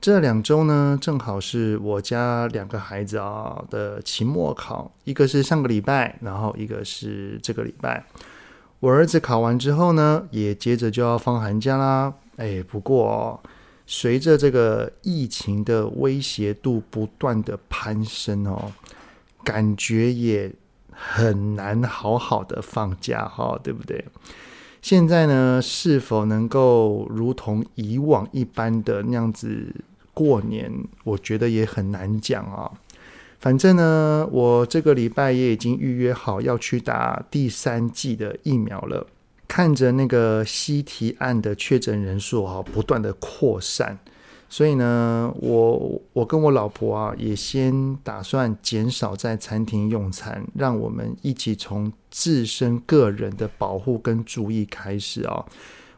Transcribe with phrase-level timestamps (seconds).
[0.00, 8.04] 这两周呢，正好是我家两个孩子啊的期末考，一个是上个礼拜，然后一个是这个礼拜。
[8.78, 12.12] 我儿子考完之后呢，也接着就要放寒假啦。
[12.36, 13.40] 哎，不过哦，
[13.86, 18.72] 随着这个疫情的威胁度不断的攀升哦。
[19.42, 20.52] 感觉也
[20.90, 24.04] 很难好好的放假哈，对不对？
[24.82, 29.74] 现在呢，是否能够如同以往一般的那样子
[30.14, 30.72] 过年？
[31.04, 32.70] 我觉得也很难讲啊。
[33.38, 39.06] 反正呢，我这个礼拜也已经预约好要去打第三剂的疫苗了。
[39.48, 43.98] 看着那个西提案的确诊人数哈，不断的扩散。
[44.48, 55.44] 所以呢，我我跟我老婆啊，也先打算减少在餐厅用餐，让我们一起从自身个人的保护跟注意开始啊。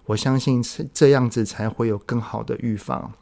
[0.06, 3.12] 我相信这样子才会有更好的预防。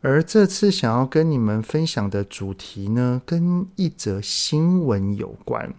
[0.00, 5.72] 而这次想要跟你们分享的主题呢，跟一则新闻有关。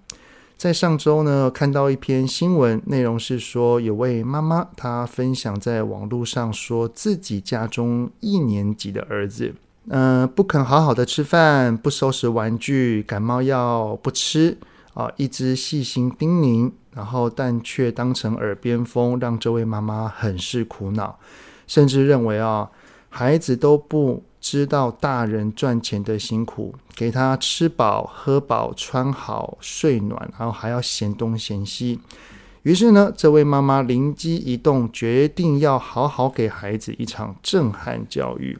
[0.58, 9.54] 在上周呢，看到一篇新闻，内容是说，有位妈妈她分享在网络上，说自己家中一年级的儿子，
[9.90, 14.58] 嗯、不肯好好的吃饭，不收拾玩具，感冒药不吃
[14.94, 21.20] 啊，一直细心叮咛，然后但却当成耳边风，让这位妈妈很是苦恼，
[21.68, 22.70] 甚至认为啊，
[23.10, 24.24] 孩子都不。
[24.44, 32.02] 知道大人赚钱的辛苦，给他吃饱、喝饱、穿好、睡暖，然后还要嫌东嫌西。
[32.64, 38.60] 于是呢，这位妈妈灵机一动，决定要好好给孩子一场震撼教育。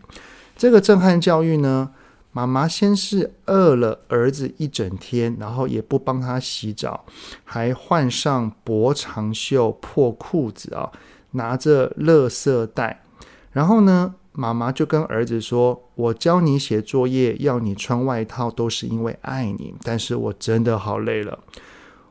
[0.56, 1.90] 这个震撼教育呢，
[2.32, 7.04] 妈妈先是饿了儿子一整天，然后也不帮他洗澡，
[7.44, 10.90] 还换上薄长袖破裤子啊，
[11.32, 13.04] 拿着垃圾袋，
[13.52, 19.76] 然后呢，妈妈就跟儿子说：“我教你写作业，要你穿外套，都是因为爱你。
[19.84, 21.38] 但是我真的好累了，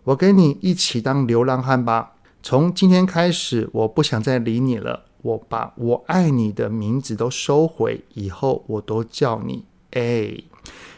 [0.05, 2.13] 我跟你一起当流浪汉吧。
[2.41, 5.05] 从今天开始，我不想再理你了。
[5.23, 10.45] 我把我爱你的名字都收回，以后我都叫你 A。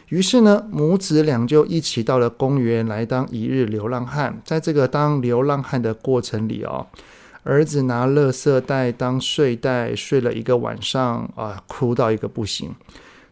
[0.09, 4.39] 于是呢，母子俩就一起到了公园来当一日流浪汉。
[4.45, 6.85] 在这个当流浪汉的过程里哦。”
[7.45, 12.73] 儿子拿垃圾袋当睡袋，睡了一个晚上啊，哭到一个不行。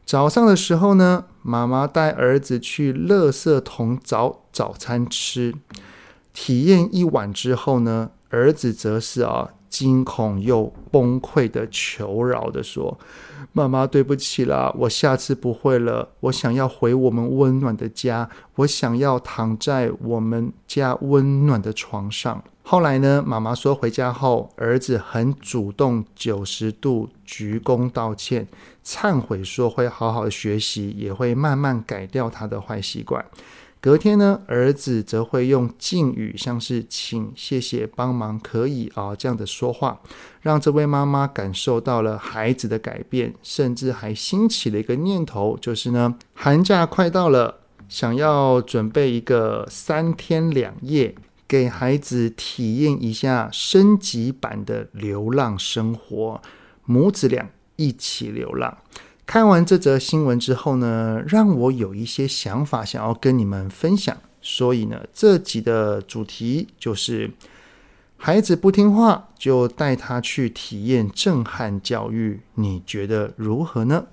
[0.06, 5.56] 早上的时候呢，妈妈带儿子去垃圾桶找早餐吃。
[6.32, 13.00] 体验一晚之后呢，儿子则是啊，惊恐又崩溃的求饶的说
[13.52, 16.10] ：“妈妈，对不起啦，我下次不会了。
[16.20, 28.48] 我想要回我们温暖的家，我想要躺在我们家温暖的床上。”后来呢，妈妈说回家后，儿子很主动，九十度鞠躬道歉，
[28.84, 33.24] 忏悔说会好好学习，也会慢慢改掉他的坏习惯。
[33.82, 40.00] 隔天呢，儿子则会用敬语，像是请、谢谢、帮忙、可以啊这样的说话，
[40.42, 47.60] 让这位妈妈感受到了孩子的改变，甚至还兴起了一个念头，就是呢，寒假快到了，
[47.90, 51.14] 想要准备一个三天两夜。
[51.48, 56.42] 给孩子体验一下升级版的流浪生活，
[56.86, 58.78] 母子俩一起流浪。
[59.26, 64.18] 看完这则新闻之后呢，让我有一些想法想要跟你们分享。
[64.42, 67.32] 所以呢，这集的主题就是：
[68.18, 74.08] 孩子不听话，就带他去体验震撼教育，你觉得如何呢？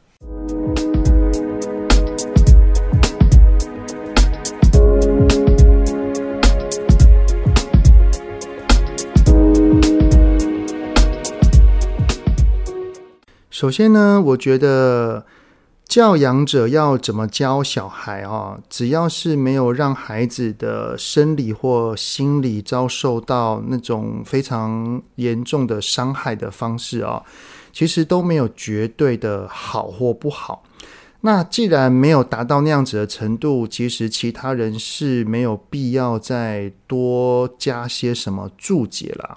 [13.61, 15.27] 首先呢，我觉得
[15.85, 18.59] 教养者要怎么教小孩啊？
[18.71, 27.23] 只要是没有让孩子的生理或心理遭受到那种非常严重的伤害的方式啊，
[27.71, 30.63] 其实都没有绝对的好或不好。
[31.21, 39.37] 那既然没有达到那样子的程度，其实其他人是没有必要再多加些什么注解了。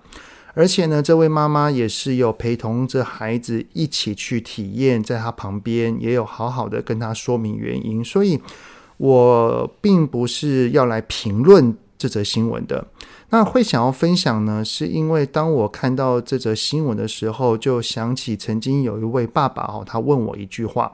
[0.54, 8.40] 而且呢，这位妈妈也是有陪同着孩子一起去体验，在他旁边也有好好的跟他说明原因，所以
[8.98, 12.86] 我并不是要来评论这则新闻的。
[13.30, 20.94] 那会想要分享呢，是因为当我看到这则新闻的时候，就想起曾经有一位爸爸哦，他问我一句话，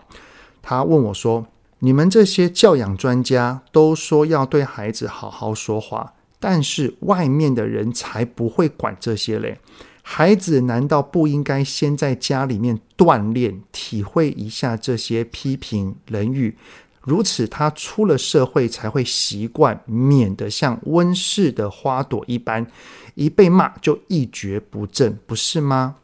[0.62, 1.46] 他问我说
[1.80, 9.60] ：“你们这些教养专家都说要对孩子好好说话，但是外面的人才不会管这些嘞。
[10.02, 16.58] 孩子难道不应该先在家里面锻炼，体会一下这些批评冷语？”
[17.02, 22.68] 如此，他出了社会才会习惯，免得像温室的花朵一般，
[23.16, 25.96] 一被骂就一蹶不振，不是吗？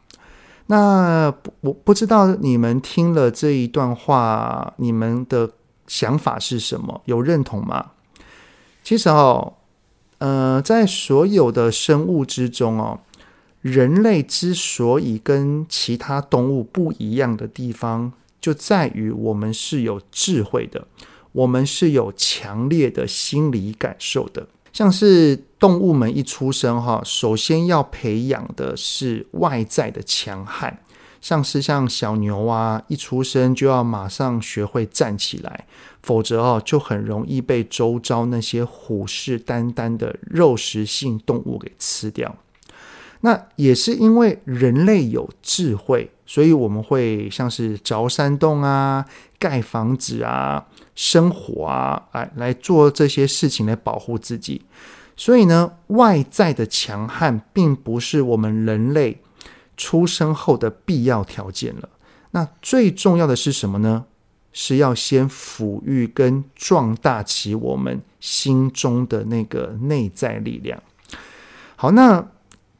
[0.66, 5.50] 那我不知道你们听了这一段话，你们的
[5.86, 7.02] 想法是什么？
[7.04, 7.92] 有认同吗？
[8.82, 9.54] 其实哦，
[10.18, 13.00] 呃，在所有的生物之中哦，
[13.60, 20.86] 人类之所以跟其他动物不一样的地方，就在于我们是有智慧的，
[21.32, 24.46] 我们是有强烈的心理感受的。
[24.72, 30.78] 像是动物们一出生哈，首先要培养的是外在的强悍，
[31.20, 35.66] 像是像小牛啊，一出生就要马上学会站起来，
[36.02, 42.36] 否则哦就很容易被周遭那些虎视眈眈的肉食性动物给吃掉。
[43.20, 46.10] 那也是因为人类有智慧。
[46.28, 49.04] 所以我们会像是凿山洞啊、
[49.38, 50.66] 盖房子啊、
[50.96, 54.62] 生火啊，哎来做这些事情来保护自己。
[55.16, 59.22] 所以呢，外在的强悍并不是我们人类
[59.76, 61.88] 出生后的必要条件了。
[62.30, 64.04] 那最重要的是什么呢？
[64.52, 70.82] 是要先抚育跟壮大起我们心中的那个内在力量。
[71.76, 72.28] 好，那。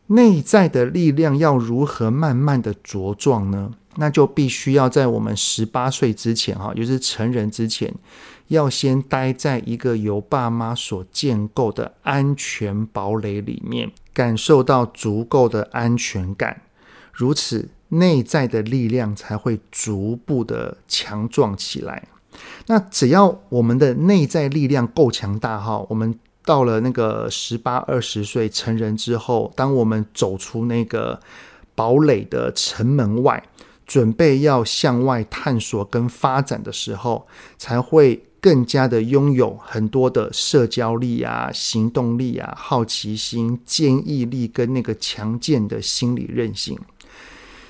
[0.08, 3.72] 内在的力量要如何慢慢的茁壮呢？
[3.96, 7.92] 那就必须要在我们十八岁之前，哈，就是成人之前，
[8.46, 16.62] 要先待在一个由爸妈所建构的安全堡垒里面，感受到足够的安全感，
[17.16, 22.06] 如此内在的力量才会逐步的强壮起来。
[22.66, 26.18] 那只要我们的内在力量够强大，哈，我们。
[26.46, 31.18] 到了那个十八二十岁成人之后，当我们走出那个
[31.74, 33.42] 堡垒的城门外，
[33.84, 37.26] 准备要向外探索跟发展的时候，
[37.58, 46.78] 才会更加的拥有很多的社交力啊、行动力啊、好奇心、坚毅力跟那个强健的心理韧性。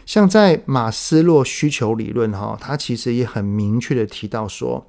[0.06, 4.86] 像在马斯洛需求理论哈，他其实也很明确的提到说。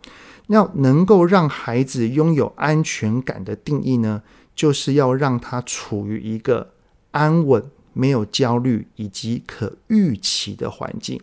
[0.47, 4.23] 要能够让孩子拥有安全感的定义呢，
[4.55, 6.71] 就是要让他处于一个
[7.11, 7.61] 安稳、
[7.91, 11.19] 没有焦虑以及可预期的环境。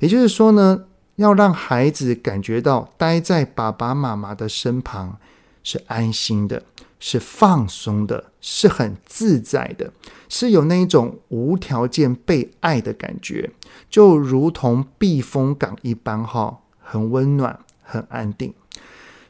[0.00, 0.84] 也就是说呢，
[1.16, 5.16] 要让孩子感觉到待在爸爸妈妈的身旁
[5.62, 6.62] 是安心的，
[7.00, 9.92] 是放松的，是很自在的，
[10.28, 13.50] 是有那一种无条件被爱的感觉，
[13.88, 17.58] 就如同避风港一般，哈，很温暖。
[17.90, 18.52] 很安定，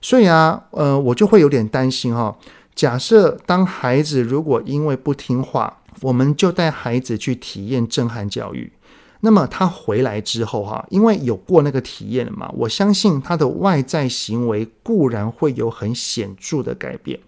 [0.01, 2.37] 所以啊，呃，我就会有点担心哈、哦。
[2.75, 8.73] 假设当孩子如果因为不听话，我们就带孩子去体验震撼教育，
[9.21, 17.21] 那么他回来之后哈，因为有过那个体验了嘛，我相信他的外在行为固然会有很显著的改变，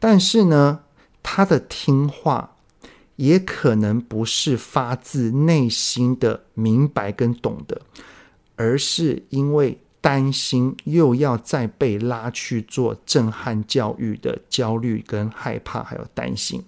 [0.00, 0.80] 但是呢，
[1.22, 2.56] 他的听话
[3.14, 7.82] 也可能不是发自内心的明白跟懂得，
[8.56, 9.78] 而是因为。
[10.02, 16.64] 担心又要再被拉去做震撼教育的焦虑跟害怕，还有担心。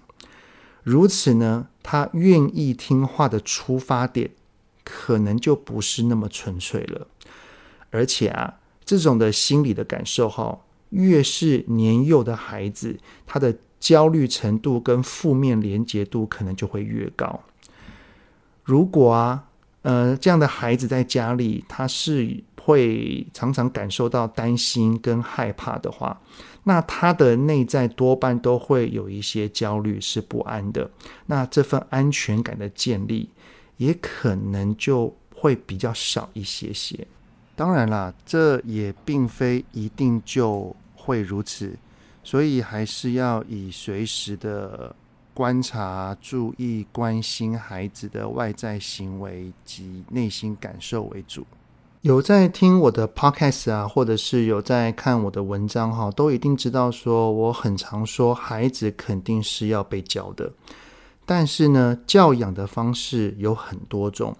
[0.82, 4.32] 如此呢，他愿意听话的出发点
[4.84, 7.06] 可能就不是那么纯粹了。
[7.90, 10.58] 而且啊，这种的心理的感受哈，
[10.92, 17.40] 越是年幼的孩子，他的焦虑程度跟负面连结度可能就会越高。
[18.64, 19.44] 如果啊，
[19.82, 22.42] 呃，这样的孩子在家里，他是。
[22.64, 26.20] 会常常感受到担心跟害怕的话，
[26.62, 30.88] 那他的内在多半都会有一些焦虑，是不安的。
[31.26, 33.28] 那这份安全感的建立，
[33.78, 37.04] 也可能就会比较少一些些。
[37.56, 41.76] 当然啦，这也并非一定就会如此，
[42.22, 44.94] 所以还是要以随时的
[45.34, 51.44] 观察、注意、关心孩子的外在行为及内心感受为主。
[52.02, 60.52] 有在听我的 podcast 啊，或者是有在看我的文章哈，都一定知道说我很常说孩子肯定是要被教的，
[61.24, 64.36] 但是呢，教养的方式有很多种。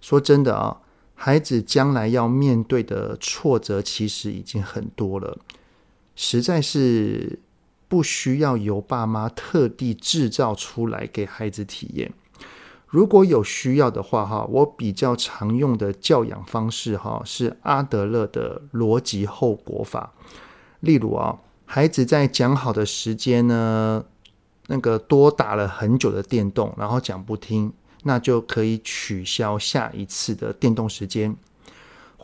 [0.00, 0.80] 说真的啊，
[1.14, 5.38] 孩子将来要面对的挫折其实已经很多了。
[6.24, 7.40] 实在是
[7.88, 12.12] 不需要由爸妈特地制造出来给孩子体验。
[12.86, 20.12] 如果有需要的话，哈，我比较常用的教养方式，哈，是阿德勒的逻辑后果法。
[20.78, 24.04] 例如啊，孩子在讲好的时间呢，
[24.68, 27.72] 那个多打了很久的电动，然后讲不听，
[28.04, 31.36] 那就可以取消下一次的电动时间。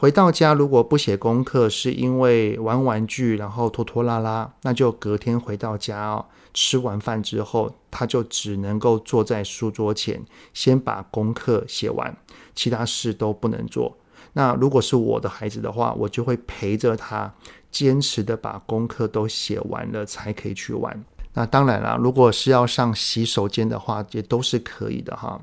[0.00, 6.24] 回到家如果不写功课，是因为玩玩具，然后拖拖拉拉，那就隔天回到家哦。
[6.54, 10.24] 吃完饭之后，他就只能够坐在书桌前，
[10.54, 12.16] 先把功课写完，
[12.54, 13.98] 其他事都不能做。
[14.34, 17.34] 那如果是我的孩子的话，我就会陪着他，
[17.72, 21.04] 坚持的把功课都写完了，才可以去玩。
[21.32, 25.40] 那当然啦，如果是要上洗手间的话，也都是可以的哈。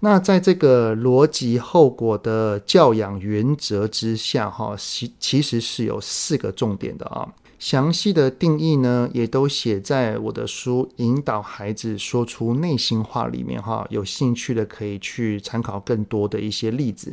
[0.00, 7.28] 那在这个逻辑后果的教养原则之下，哈，其其实是有四个重点的啊。
[7.58, 13.86] 详细的定义呢，也都写在我的书《引导孩子说出内心话》里面哈。
[13.90, 17.12] 有兴趣的可以去参考更多的一些例子。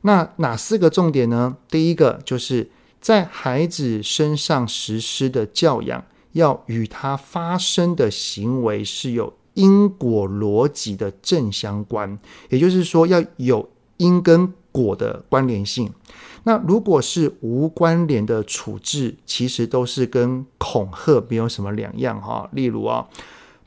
[0.00, 1.58] 那哪四个重点呢？
[1.68, 2.70] 第一个就是
[3.02, 12.18] 在孩子身上实施的教养，要与他发生的行为是有因果逻辑的正相关，
[12.50, 15.90] 也就是说要有因跟果的关联性。
[16.44, 22.48] 那如果是无关联的处置，其实都是跟恐吓没有什么两样哈。
[22.52, 23.08] 例如啊，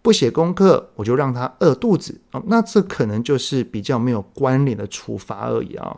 [0.01, 5.97] 不写功课，我就让他饿肚子啊，那这可能就是比较没有关联的处罚而已啊。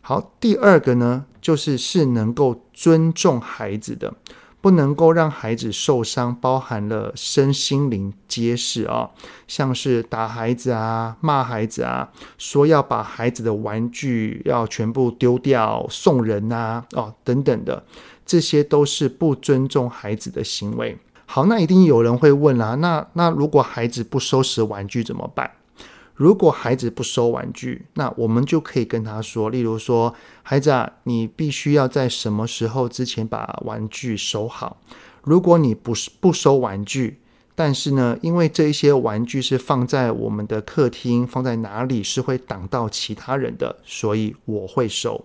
[0.00, 4.12] 好，第二个呢，就是是能够尊重孩子的。
[4.62, 9.10] 不能够让孩子受伤，包含了身心灵皆是啊，
[9.48, 17.84] 像是打孩子啊、骂孩子啊，说要把孩子的玩具要全部丢掉、送人呐，哦等等的，
[18.24, 20.96] 这些都是不尊重孩子的行为。
[21.26, 25.50] 好，那一定有人会问啦，那那如果孩子不收拾玩具怎么办？
[26.14, 34.76] 如果孩子不收玩具，那我们就可以跟他说，例如说，孩子啊，你必须要在什么时候之前把玩具收好。
[35.22, 37.18] 如果你不是不收玩具，
[37.54, 45.24] 但是呢，因为这一些玩具是放在我们的客厅，放在哪里是会挡到其他人的，所以我会收。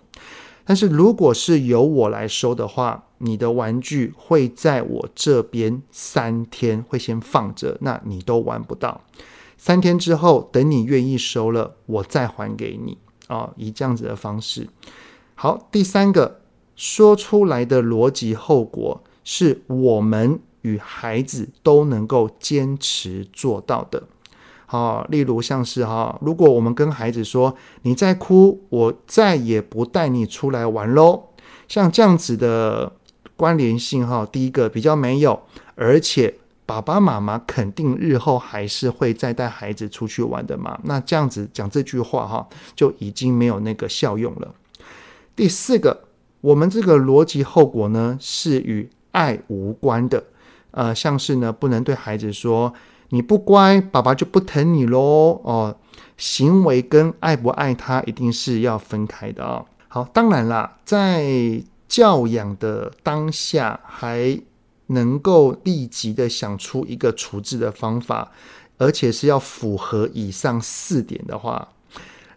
[0.63, 9.01] 但是如果是由我来收的话，你的玩具会在我这边三天会先放着，那你都玩不到。
[9.57, 12.97] 三天之后，等你愿意收了，我再还给你
[13.27, 13.53] 啊、哦！
[13.57, 14.69] 以这样子的方式。
[15.33, 16.41] 好，第三个
[16.75, 24.03] 说出来的逻辑后果，是我们与孩子都能够坚持做到的。
[24.67, 31.29] 好、例如像是哈、如果我们跟孩子说：“你再哭，我再也不带你出来玩喽。”
[31.67, 32.93] 像这样子的
[33.35, 35.41] 关联性哈、第一个比较没有，
[35.75, 36.35] 而且。
[36.67, 40.77] 爸爸妈妈肯定日后还是会再带孩子出去玩的嘛？
[40.83, 42.45] 那这样子讲这句话哈，
[42.75, 44.53] 就已经没有那个效用了。
[45.33, 46.09] 第四个，
[46.41, 50.25] 我们这个逻辑后果呢，是与爱无关的。
[50.71, 52.73] 呃，像是呢，不能对孩子说
[53.09, 55.39] “你不乖，爸爸就不疼你喽”。
[55.45, 55.73] 哦，
[56.17, 59.63] 行为跟爱不爱他一定是要分开的啊。
[59.87, 64.41] 好，当然啦，在教养的当下还。
[64.87, 68.31] 能够立即的想出一个处置的方法，
[68.77, 71.69] 而且是要符合以上四点的话，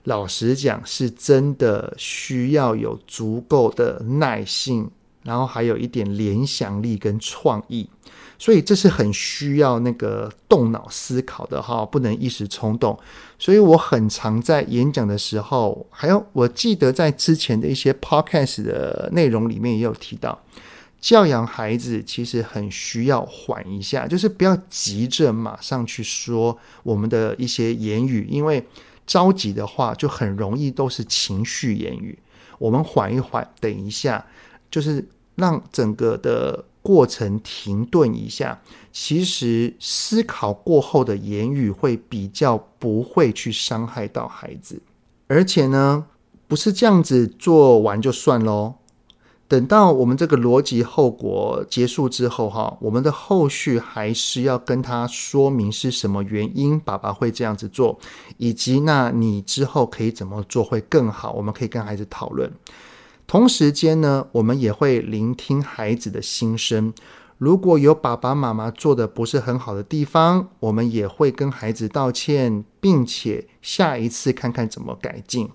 [0.04, 4.90] 老实讲，是真的需要有足够的耐性，
[5.22, 7.88] 然后还有一点联想力跟创意，
[8.38, 12.98] 所以这是很需要那个动脑思考的哈，不能一时冲动。
[13.38, 20.38] 所以我很常在演讲的时候，还有我记得在之前的一些 podcast 的内容里面也有提到。
[21.00, 28.64] 教养孩子其实很需要缓一下，就是不要急着马上去说我们的一些言语，因为
[29.06, 32.18] 着急的话就很容易都是情绪言语。
[32.58, 34.26] 我们缓一缓，等一下，
[34.70, 38.60] 就是让整个的过程停顿一下。
[38.92, 44.82] 其实思考过后的言语会比较不会去伤害到孩子，
[45.28, 46.04] 而且呢，
[46.46, 48.74] 不是这样子做完就算喽。
[49.50, 57.98] 等到我们这个逻辑后果结束之后，哈，我们的后续还是要跟他说明是什么原因，爸爸会这样子做，
[58.36, 62.48] 以及那你之后可以怎么做会更好，我们可以跟孩子讨论。
[63.26, 66.94] 同时间呢，我们也会聆听孩子的心声。
[67.36, 75.48] 如果有爸爸妈妈做的不是很好的地方，我们也会跟孩子道歉，并且下一次看看怎么改进。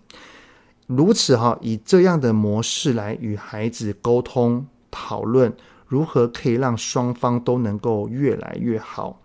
[0.87, 5.55] 如此哈，以这样的模式来与孩子沟通讨论。
[5.87, 9.21] 如何可以让双方都能够越来越好。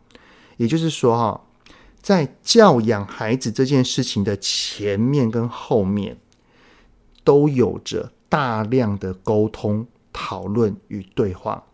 [0.59, 1.41] 也就是说，哈，
[2.03, 6.19] 在教养孩子这件事情的前面跟后面，
[7.25, 11.65] 都有着大量的沟通、讨论与对话，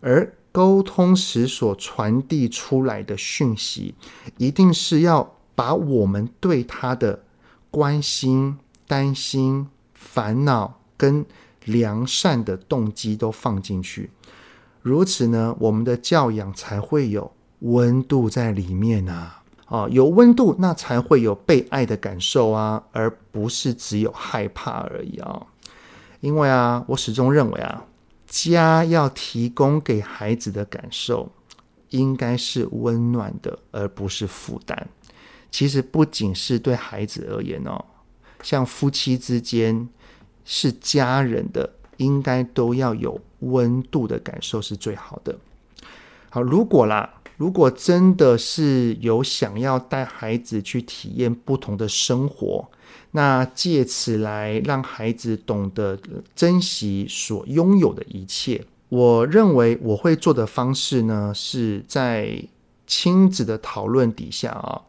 [0.00, 3.96] 而沟通时所传递出来的讯息，
[4.36, 7.24] 一定是要把我们对他的
[7.72, 8.56] 关心、
[8.92, 11.24] 担心、烦恼跟
[11.64, 14.10] 良善的动机都放进去，
[14.82, 19.42] 如此呢，我们的教养才会有温度在里面啊！
[19.64, 25.46] 啊，有温度，那才会有被爱的感受啊，而不是只有害怕而已啊！
[26.20, 27.86] 因为啊，我始终认为啊。
[28.26, 31.32] 家要提供给孩子的感受，
[31.88, 34.86] 应该是温暖的，而不是负担。
[35.50, 37.82] 其实不仅是对孩子而言哦，
[38.42, 39.88] 像夫妻之间
[40.44, 45.38] 是家人的，应该都要有温度的感受是最好的。
[46.28, 52.68] 好，如果啦，如果真的是有想要带孩子去体验不同的生活。
[53.14, 55.98] 那借此来让孩子懂得
[56.34, 58.64] 珍惜所拥有的一切。
[58.88, 62.42] 我认为我会做的方式呢，是在
[62.86, 64.80] 亲子的讨论底下啊，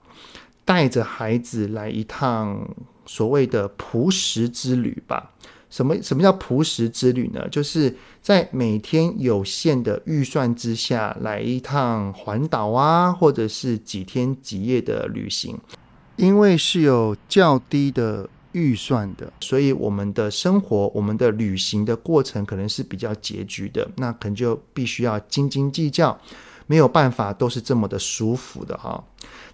[0.63, 2.65] 带着孩子来一趟
[3.05, 5.31] 所谓的朴实之旅吧。
[5.69, 7.47] 什么什么叫朴实之旅呢？
[7.49, 15.57] 就是在每天有限的预算之下，来一趟环岛啊，或者是几天几夜的旅行。
[16.15, 26.15] 因为是有较低的预算的，所以我们的生活、我们的旅行的过程可能是比较拮据的，那可能就必须要斤斤计较，
[26.67, 29.03] 没有办法都是这么的舒服的哈。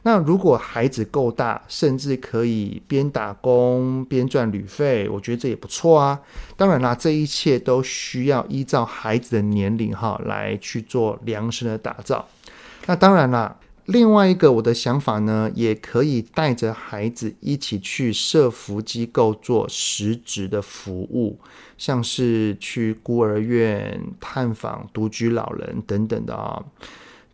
[0.03, 6.19] 那如果孩子够大，甚至可以边打工边赚旅费，我觉得这也不错啊。
[6.55, 12.27] 当然啦，这一切都需要依照孩子的年龄哈来去做量身的打造。
[12.85, 13.57] 那当然啦。
[13.85, 21.39] 另外一个我的想法呢，也可以带着孩子一起去社福机构做实质的服务，
[21.75, 26.63] 像是去孤儿院探访独居老人等等的啊。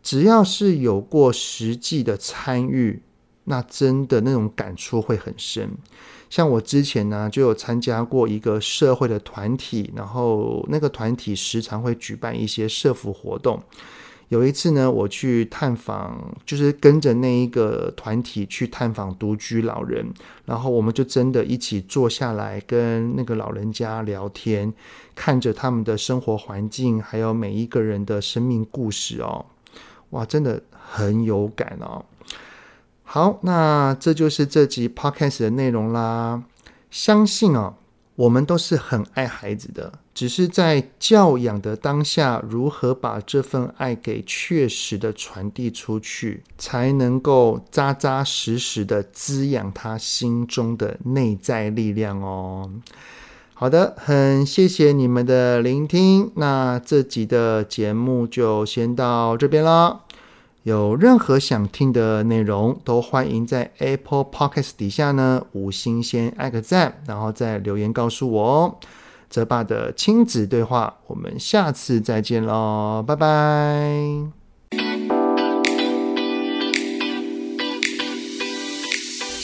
[0.06, 3.02] 只要是有过实际的参与，
[3.42, 5.68] 那真的那种感触会很深。
[6.30, 13.60] 像我之前呢，就有参加过一个社会的团体，然后那个团体时常会举办一些社福活动。
[14.28, 20.06] 有一次呢，我去探访，就是跟着那一个团体去探访独居老人，
[20.44, 24.72] 然后我们就真的一起坐下来跟那个老人家聊天，
[25.16, 29.46] 看着他们的生活环境，还有每一个人的生命故事哦，
[30.10, 32.04] 哇，真的很有感哦。
[33.02, 36.42] 好，那这就是这集 Podcast 的内容啦，
[36.90, 37.74] 相信哦。
[38.16, 52.70] 我们都是很爱孩子的，只是在教养的当下，如何把这份爱给确实的传递出去，才能够扎扎实实的滋养他心中的内在力量哦。
[53.58, 60.00] 好的，很谢谢你们的聆听，那这集的节目就先到这边啦。
[60.64, 68.74] 有任何想听的内容，都欢迎在 Apple Podcast 底下呢五星先按个赞，然后再留言告诉我哦。
[69.30, 74.35] 泽爸的亲子对话，我们下次再见喽，拜拜。